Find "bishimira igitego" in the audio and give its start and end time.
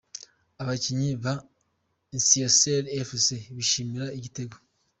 3.55-4.57